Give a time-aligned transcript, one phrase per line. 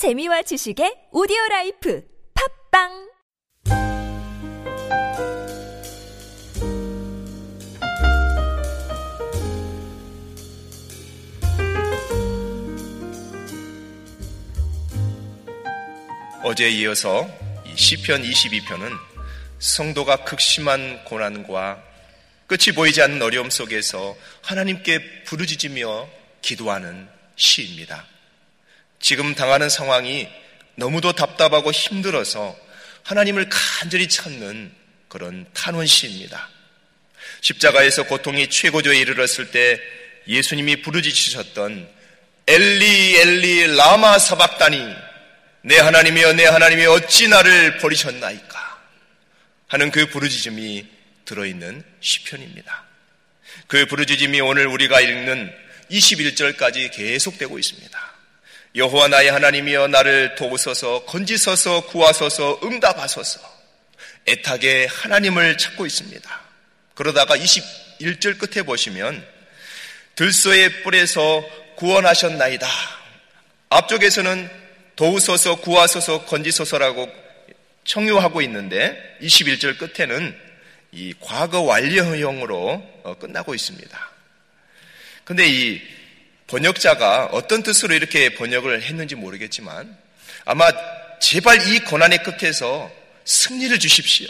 [0.00, 2.02] 재미와 지식의 오디오 라이프
[2.72, 3.10] 팟빵
[16.44, 17.28] 어제에 이어서
[17.66, 18.96] 이 시편 22편은
[19.58, 21.84] 성도가 극심한 고난과
[22.46, 26.08] 끝이 보이지 않는 어려움 속에서 하나님께 부르짖으며
[26.40, 27.06] 기도하는
[27.36, 28.06] 시입니다.
[29.00, 30.28] 지금 당하는 상황이
[30.76, 32.56] 너무도 답답하고 힘들어서
[33.02, 34.72] 하나님을 간절히 찾는
[35.08, 36.48] 그런 탄원 시입니다.
[37.40, 39.80] 십자가에서 고통이 최고조에 이르렀을 때
[40.28, 41.88] 예수님이 부르짖으셨던
[42.46, 44.94] 엘리 엘리 라마 사박다니
[45.62, 48.80] 내 하나님이여 내 하나님이 어찌 나를 버리셨나이까
[49.68, 50.86] 하는 그 부르짖음이
[51.24, 52.84] 들어있는 시편입니다.
[53.66, 55.52] 그 부르짖음이 오늘 우리가 읽는
[55.90, 58.09] 21절까지 계속되고 있습니다.
[58.74, 63.40] 여호와 나의 하나님이여 나를 도우소서 건지소서 구하소서 응답하소서
[64.28, 66.40] 애타게 하나님을 찾고 있습니다.
[66.94, 69.26] 그러다가 21절 끝에 보시면
[70.14, 71.44] 들소의 뿔에서
[71.76, 72.68] 구원하셨나이다.
[73.70, 74.50] 앞쪽에서는
[74.94, 77.10] 도우소서 구하소서 건지소서라고
[77.84, 80.36] 청유하고 있는데 21절 끝에는
[80.92, 84.10] 이 과거 완료형으로 어, 끝나고 있습니다.
[85.24, 85.80] 근데 이
[86.50, 89.96] 번역자가 어떤 뜻으로 이렇게 번역을 했는지 모르겠지만
[90.44, 90.68] 아마
[91.20, 92.90] 제발 이 고난의 끝에서
[93.24, 94.28] 승리를 주십시오.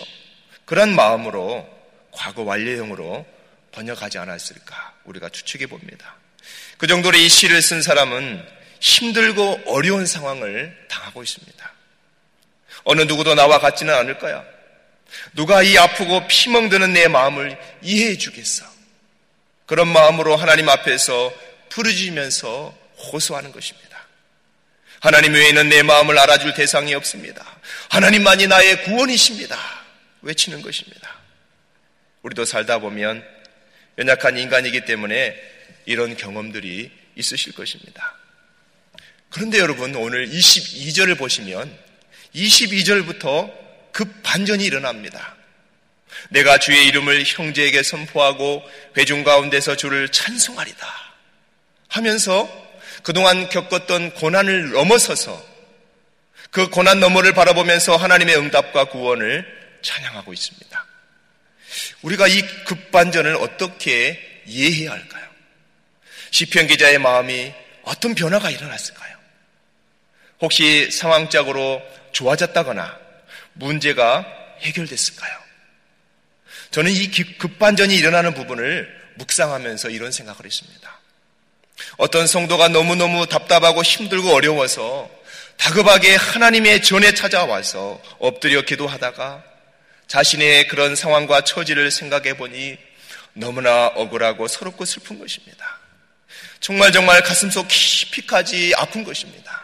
[0.66, 1.66] 그런 마음으로
[2.10, 3.26] 과거 완료형으로
[3.72, 6.16] 번역하지 않았을까 우리가 추측해 봅니다.
[6.76, 8.44] 그 정도로 이 시를 쓴 사람은
[8.80, 11.72] 힘들고 어려운 상황을 당하고 있습니다.
[12.84, 14.44] 어느 누구도 나와 같지는 않을 거야.
[15.34, 18.64] 누가 이 아프고 피멍드는 내 마음을 이해해 주겠어.
[19.66, 21.32] 그런 마음으로 하나님 앞에서
[21.70, 23.90] 부르짖으면서 호소하는 것입니다.
[25.00, 27.44] 하나님 외에는 내 마음을 알아줄 대상이 없습니다.
[27.88, 29.58] 하나님만이 나의 구원이십니다.
[30.20, 31.16] 외치는 것입니다.
[32.22, 33.24] 우리도 살다 보면
[33.96, 35.34] 연약한 인간이기 때문에
[35.86, 38.14] 이런 경험들이 있으실 것입니다.
[39.30, 41.74] 그런데 여러분 오늘 22절을 보시면
[42.34, 43.50] 22절부터
[43.92, 45.36] 급반전이 일어납니다.
[46.28, 48.62] 내가 주의 이름을 형제에게 선포하고
[48.96, 51.09] 회중 가운데서 주를 찬송하리다
[51.90, 52.48] 하면서
[53.02, 55.50] 그동안 겪었던 고난을 넘어서서
[56.50, 59.46] 그 고난 너머를 바라보면서 하나님의 응답과 구원을
[59.82, 60.86] 찬양하고 있습니다.
[62.02, 65.28] 우리가 이 급반전을 어떻게 이해해야 할까요?
[66.30, 67.52] 시편 기자의 마음이
[67.82, 69.16] 어떤 변화가 일어났을까요?
[70.40, 72.98] 혹시 상황적으로 좋아졌다거나
[73.54, 74.26] 문제가
[74.60, 75.38] 해결됐을까요?
[76.70, 80.99] 저는 이 급반전이 일어나는 부분을 묵상하면서 이런 생각을 했습니다.
[81.96, 85.08] 어떤 성도가 너무너무 답답하고 힘들고 어려워서
[85.56, 89.42] 다급하게 하나님의 전에 찾아와서 엎드려 기도하다가
[90.06, 92.78] 자신의 그런 상황과 처지를 생각해 보니
[93.34, 95.78] 너무나 억울하고 서럽고 슬픈 것입니다.
[96.60, 99.62] 정말 정말 가슴속 깊이까지 아픈 것입니다.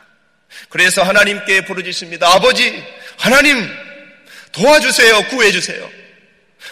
[0.69, 2.28] 그래서 하나님께 부르짖습니다.
[2.28, 2.84] 아버지,
[3.19, 3.69] 하나님,
[4.53, 5.28] 도와주세요.
[5.28, 5.91] 구해주세요.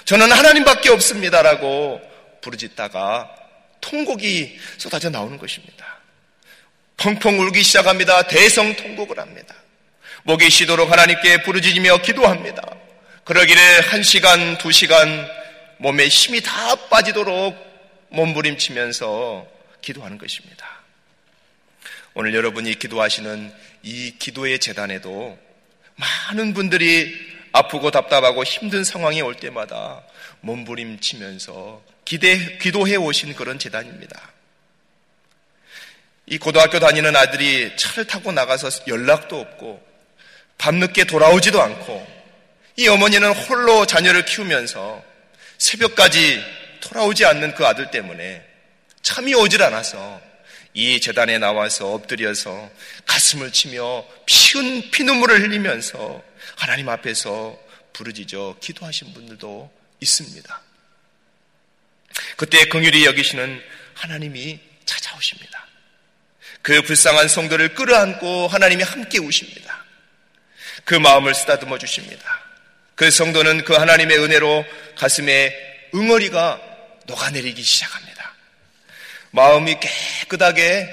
[0.05, 2.01] 저는 하나님밖에 없습니다라고
[2.41, 3.44] 부르짖다가
[3.85, 5.99] 통곡이 쏟아져 나오는 것입니다.
[6.97, 8.23] 펑펑 울기 시작합니다.
[8.23, 9.55] 대성 통곡을 합니다.
[10.23, 12.63] 목이 쉬도록 하나님께 부르짖으며 기도합니다.
[13.25, 15.29] 그러기를 한 시간, 두 시간
[15.79, 17.57] 몸에 힘이 다 빠지도록
[18.09, 19.47] 몸부림치면서
[19.83, 20.67] 기도하는 것입니다.
[22.15, 23.53] 오늘 여러분이 기도하시는
[23.83, 25.39] 이 기도의 재단에도
[25.97, 30.03] 많은 분들이 아프고 답답하고 힘든 상황이 올 때마다
[30.41, 34.33] 몸부림치면서 기대, 기도해 오신 그런 재단입니다.
[36.27, 39.81] 이 고등학교 다니는 아들이 차를 타고 나가서 연락도 없고
[40.59, 42.05] 밤늦게 돌아오지도 않고
[42.77, 45.05] 이 어머니는 홀로 자녀를 키우면서
[45.59, 46.45] 새벽까지
[46.81, 48.45] 돌아오지 않는 그 아들 때문에
[49.03, 50.21] 참이 오질 않아서
[50.75, 52.71] 이 재단에 나와서 엎드려서
[53.07, 56.23] 가슴을 치며 피운 피눈물을 흘리면서
[56.57, 57.57] 하나님 앞에서
[57.93, 60.63] 부르짖어 기도하신 분들도 있습니다.
[62.37, 63.63] 그때 긍휼히 여기시는
[63.95, 65.65] 하나님이 찾아오십니다.
[66.61, 69.85] 그 불쌍한 성도를 끌어안고 하나님이 함께 우십니다.
[70.85, 72.43] 그 마음을 쓰다듬어 주십니다.
[72.97, 74.65] 그 성도는 그 하나님의 은혜로
[74.97, 75.55] 가슴에
[75.95, 76.61] 응어리가
[77.07, 78.14] 녹아내리기 시작합니다.
[79.35, 80.89] 마음이 깨끗하게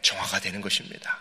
[0.00, 1.18] 정화가 되는 것입니다.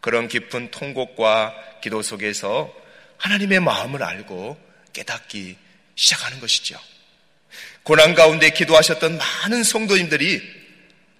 [0.00, 2.70] 그런 깊은 통곡과 기도 속에서
[3.16, 4.58] 하나님의 마음을 알고
[4.92, 5.56] 깨닫기
[5.96, 6.78] 시작하는 것이죠.
[7.84, 10.42] 고난 가운데 기도하셨던 많은 성도님들이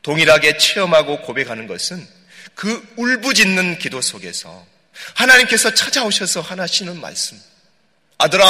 [0.02, 2.06] 동일하게 체험하고 고백하는 것은
[2.54, 4.66] 그 울부짖는 기도 속에서
[5.14, 7.40] 하나님께서 찾아오셔서 하나시는 말씀.
[8.18, 8.44] 아들아,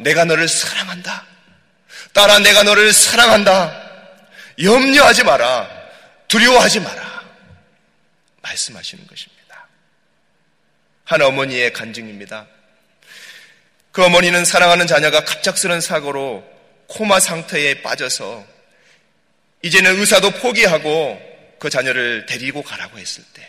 [0.00, 1.26] 내가 너를 사랑한다.
[2.12, 3.79] 딸아, 내가 너를 사랑한다.
[4.62, 5.68] 염려하지 마라.
[6.28, 7.24] 두려워하지 마라.
[8.42, 9.68] 말씀하시는 것입니다.
[11.04, 12.46] 한 어머니의 간증입니다.
[13.92, 16.44] 그 어머니는 사랑하는 자녀가 갑작스런 사고로
[16.86, 18.46] 코마 상태에 빠져서
[19.62, 21.20] 이제는 의사도 포기하고
[21.58, 23.48] 그 자녀를 데리고 가라고 했을 때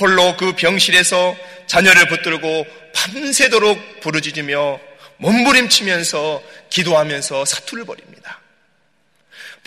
[0.00, 1.36] 홀로 그 병실에서
[1.66, 4.80] 자녀를 붙들고 밤새도록 부르짖으며
[5.18, 8.40] 몸부림치면서 기도하면서 사투를 벌입니다.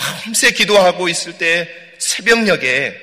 [0.02, 1.70] 밤새 기도하고 있을 때
[2.00, 3.00] 새벽녘에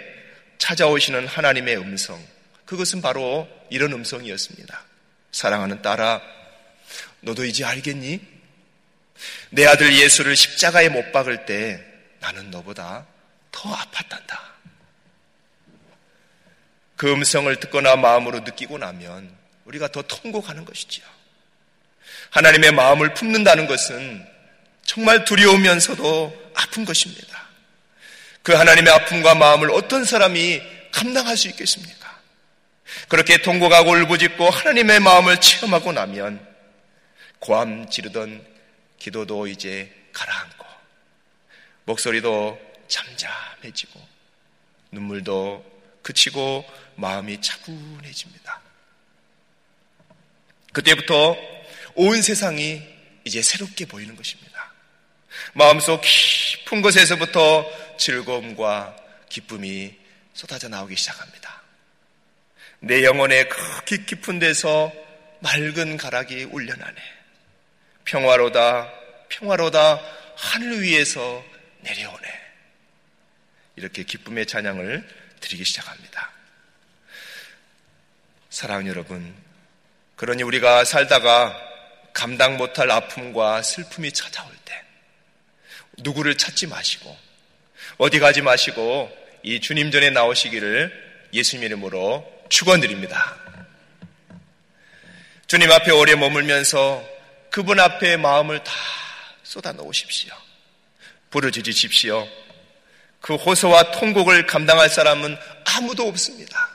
[0.59, 2.21] 찾아오시는 하나님의 음성.
[2.65, 4.85] 그것은 바로 이런 음성이었습니다.
[5.31, 6.21] 사랑하는 딸아,
[7.21, 8.21] 너도 이제 알겠니?
[9.51, 11.81] 내 아들 예수를 십자가에 못 박을 때
[12.19, 13.07] 나는 너보다
[13.53, 14.37] 더 아팠단다.
[16.97, 19.33] 그 음성을 듣거나 마음으로 느끼고 나면
[19.67, 21.07] 우리가 더 통곡하는 것이지요.
[22.31, 24.38] 하나님의 마음을 품는다는 것은
[24.89, 27.47] 정말 두려우면서도 아픈 것입니다.
[28.43, 30.63] 그 하나님의 아픔과 마음을 어떤 사람이
[30.93, 32.19] 감당할 수 있겠습니까?
[33.09, 36.45] 그렇게 통곡하고 울부짖고 하나님의 마음을 체험하고 나면
[37.39, 38.43] 고함 지르던
[38.99, 40.65] 기도도 이제 가라앉고
[41.85, 42.59] 목소리도
[42.89, 44.01] 잠잠해지고
[44.93, 45.67] 눈물도
[46.01, 46.65] 그치고
[46.95, 48.63] 마음이 차분해집니다.
[50.73, 51.37] 그때부터
[51.95, 52.83] 온 세상이
[53.25, 54.68] 이제 새롭게 보이는 것입니다.
[55.53, 58.97] 마음속 깊은 곳에서부터 즐거움과
[59.29, 59.97] 기쁨이
[60.35, 61.63] 쏟아져 나오기 시작합니다.
[62.81, 64.93] 내 영혼의 크기 깊은 데서
[65.41, 66.97] 맑은 가락이 울려나네.
[68.05, 68.91] 평화로다,
[69.29, 70.01] 평화로다,
[70.37, 71.45] 하늘 위에서
[71.81, 72.41] 내려오네.
[73.77, 75.09] 이렇게 기쁨의 찬양을
[75.41, 76.31] 드리기 시작합니다.
[78.51, 79.35] 사랑하는 여러분,
[80.17, 81.57] 그러니 우리가 살다가
[82.13, 84.83] 감당 못할 아픔과 슬픔이 찾아올 때,
[85.99, 87.17] 누구를 찾지 마시고,
[87.99, 89.11] 어디 가지 마시고,
[89.43, 90.93] 이 주님 전에 나오시기를
[91.33, 93.37] 예수님 이름으로 축원드립니다.
[95.47, 97.05] 주님 앞에 오래 머물면서
[97.51, 98.73] 그분 앞에 마음을 다
[99.43, 100.35] 쏟아 놓으십시오.
[101.31, 102.29] 부르짖으십시오.
[103.21, 106.71] 그 호소와 통곡을 감당할 사람은 아무도 없습니다.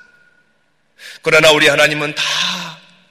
[1.22, 2.24] 그러나 우리 하나님은 다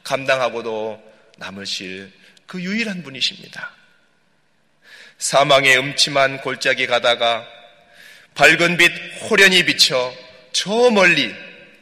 [0.05, 1.03] 감당하고도
[1.38, 2.12] 남으실
[2.47, 3.70] 그 유일한 분이십니다.
[5.22, 7.46] 사망의 음침한 골짜기 가다가
[8.34, 8.90] 밝은 빛
[9.22, 10.12] 호련히 비쳐
[10.50, 11.32] 저 멀리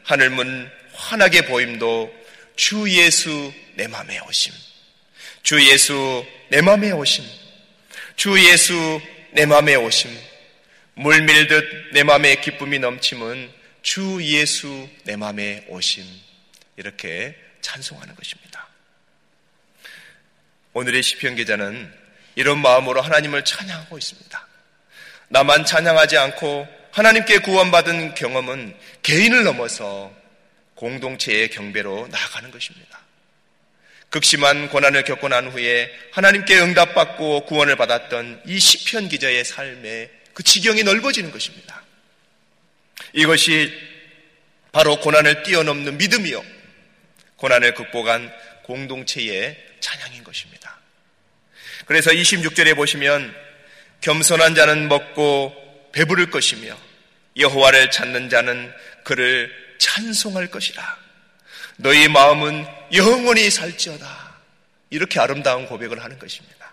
[0.03, 2.13] 하늘문 환하게 보임도
[2.55, 4.53] 주 예수 내 맘에 오심.
[5.41, 7.25] 주 예수 내 맘에 오심.
[8.15, 9.01] 주 예수
[9.31, 10.15] 내 맘에 오심.
[10.93, 13.51] 물밀듯 내 맘에 기쁨이 넘침은
[13.81, 16.05] 주 예수 내 맘에 오심.
[16.77, 18.67] 이렇게 찬송하는 것입니다.
[20.73, 22.00] 오늘의 시편 기자는
[22.35, 24.47] 이런 마음으로 하나님을 찬양하고 있습니다.
[25.29, 30.11] 나만 찬양하지 않고 하나님께 구원받은 경험은 개인을 넘어서
[30.75, 32.99] 공동체의 경배로 나아가는 것입니다.
[34.09, 40.83] 극심한 고난을 겪고 난 후에 하나님께 응답받고 구원을 받았던 이 시편 기자의 삶의 그 지경이
[40.83, 41.81] 넓어지는 것입니다.
[43.13, 43.71] 이것이
[44.73, 46.43] 바로 고난을 뛰어넘는 믿음이요.
[47.37, 48.31] 고난을 극복한
[48.63, 50.70] 공동체의 찬양인 것입니다.
[51.91, 53.35] 그래서 26절에 보시면
[53.99, 55.53] 겸손한 자는 먹고
[55.91, 56.73] 배부를 것이며
[57.35, 58.71] 여호와를 찾는 자는
[59.03, 60.97] 그를 찬송할 것이라.
[61.75, 64.07] 너희 마음은 영원히 살지어다.
[64.89, 66.71] 이렇게 아름다운 고백을 하는 것입니다.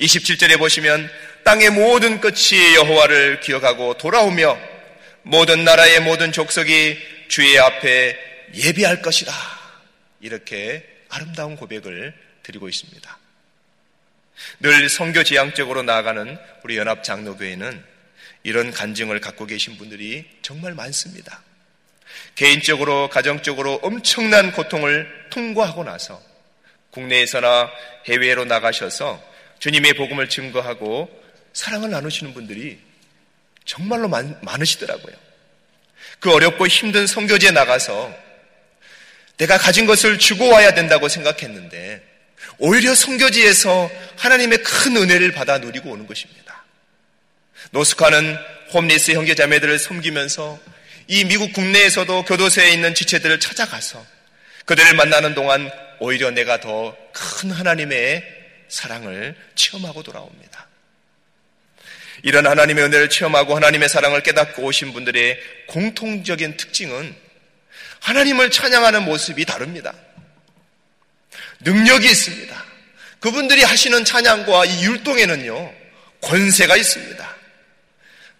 [0.00, 1.08] 27절에 보시면
[1.44, 4.58] 땅의 모든 끝이 여호와를 기억하고 돌아오며
[5.22, 6.98] 모든 나라의 모든 족속이
[7.28, 8.18] 주의 앞에
[8.54, 9.32] 예비할 것이다.
[10.20, 12.12] 이렇게 아름다운 고백을
[12.42, 13.19] 드리고 있습니다.
[14.60, 17.82] 늘 성교 지향적으로 나아가는 우리 연합 장로교회는
[18.42, 21.42] 이런 간증을 갖고 계신 분들이 정말 많습니다.
[22.34, 26.22] 개인적으로, 가정적으로 엄청난 고통을 통과하고 나서
[26.90, 27.70] 국내에서나
[28.06, 29.22] 해외로 나가셔서
[29.58, 31.08] 주님의 복음을 증거하고
[31.52, 32.78] 사랑을 나누시는 분들이
[33.64, 35.14] 정말로 많, 많으시더라고요.
[36.18, 38.12] 그 어렵고 힘든 성교지에 나가서
[39.36, 42.02] 내가 가진 것을 주고 와야 된다고 생각했는데
[42.58, 46.64] 오히려 성교지에서 하나님의 큰 은혜를 받아 누리고 오는 것입니다.
[47.70, 48.36] 노스카는
[48.72, 50.58] 홈리스 형제자매들을 섬기면서
[51.08, 54.04] 이 미국 국내에서도 교도소에 있는 지체들을 찾아가서
[54.66, 58.24] 그들을 만나는 동안 오히려 내가 더 큰 하나님의
[58.68, 60.68] 사랑을 체험하고 돌아옵니다.
[62.22, 67.16] 이런 하나님의 은혜를 체험하고 하나님의 사랑을 깨닫고 오신 분들의 공통적인 특징은
[68.00, 69.92] 하나님을 찬양하는 모습이 다릅니다.
[71.60, 72.69] 능력이 있습니다.
[73.20, 75.74] 그분들이 하시는 찬양과 이 율동에는요,
[76.22, 77.36] 권세가 있습니다.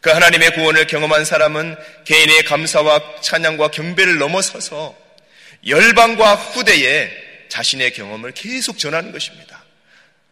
[0.00, 4.96] 그 하나님의 구원을 경험한 사람은 개인의 감사와 찬양과 경배를 넘어서서
[5.66, 7.10] 열방과 후대에
[7.50, 9.62] 자신의 경험을 계속 전하는 것입니다.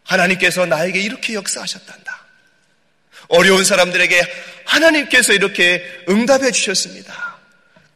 [0.04, 2.24] 하나님께서 나에게 이렇게 역사하셨단다.
[3.28, 4.22] 어려운 사람들에게
[4.64, 7.36] 하나님께서 이렇게 응답해 주셨습니다.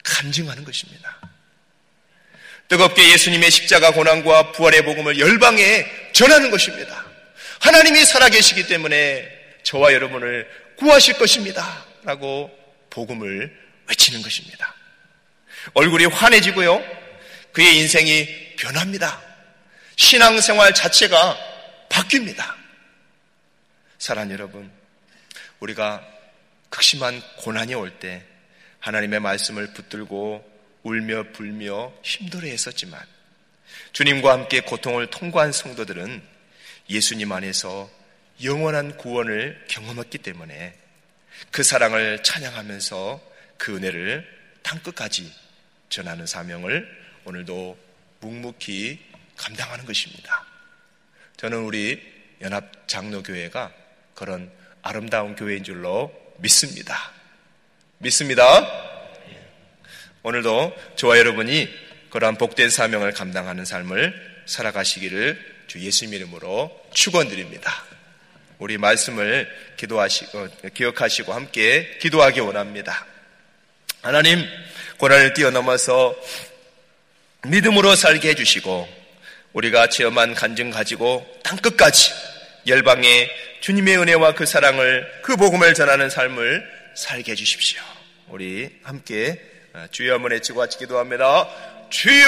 [0.05, 1.19] 간증하는 것입니다.
[2.69, 7.05] 뜨겁게 예수님의 십자가 고난과 부활의 복음을 열방에 전하는 것입니다.
[7.61, 9.29] 하나님이 살아계시기 때문에
[9.63, 11.85] 저와 여러분을 구하실 것입니다.
[12.03, 12.51] 라고
[12.91, 13.57] 복음을
[13.89, 14.75] 외치는 것입니다.
[15.75, 16.83] 얼굴이 환해지고요.
[17.53, 19.23] 그의 인생이 변합니다.
[19.97, 21.39] 신앙생활 자체가
[21.89, 22.55] 바뀝니다.
[23.99, 24.71] 사랑 여러분,
[25.61, 26.05] 우리가
[26.71, 28.25] 극심한 고난이 올 때
[28.81, 30.45] 하나님의 말씀을 붙들고
[30.83, 33.01] 울며 불며 힘들어 했었지만
[33.93, 36.23] 주님과 함께 고통을 통과한 성도들은
[36.89, 37.91] 예수님 안에서
[38.43, 40.75] 영원한 구원을 경험했기 때문에
[41.51, 43.21] 그 사랑을 찬양하면서
[43.59, 44.27] 그 은혜를
[44.63, 45.33] 땅끝까지
[45.89, 46.89] 전하는 사명을
[47.25, 47.79] 오늘도
[48.21, 48.99] 묵묵히
[49.37, 50.47] 감당하는 것입니다.
[51.37, 52.01] 저는 우리
[52.41, 53.73] 연합 장로교회가
[54.15, 54.51] 그런
[54.83, 57.13] 아름다운 교회인 줄로 믿습니다.
[57.99, 58.43] 믿습니다.
[60.23, 61.69] 오늘도 저와 여러분이
[62.13, 67.87] 그러한 복된 사명을 감당하는 삶을 살아가시기를 주 예수님 이름으로 축원드립니다.
[68.59, 73.07] 우리 말씀을 기도하시고 어, 기억하시고 함께 기도하기 원합니다.
[74.03, 74.47] 하나님
[74.99, 76.15] 고난을 뛰어넘어서
[77.47, 78.89] 믿음으로 살게 해주시고
[79.55, 82.13] 우리가 체험한 간증 가지고 땅 끝까지
[82.67, 83.31] 열방에
[83.63, 87.81] 주님의 은혜와 그 사랑을 그 복음을 전하는 삶을 살게 해주십시오.
[88.29, 89.41] 우리 함께
[89.73, 91.72] 어, 주여 한번 외치고 같이 기도합니다.
[91.93, 92.25] 주여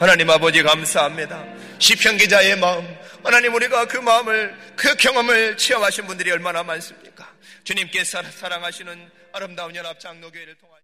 [0.00, 1.44] 하나님 아버지 감사합니다.
[1.78, 2.84] 시편 기자의 마음
[3.22, 7.32] 하나님 우리가 그 마음을 그 경험을 체험하신 분들이 얼마나 많습니까?
[7.62, 10.74] 주님께 사랑하시는 아름다운 연합 장로교회를 통한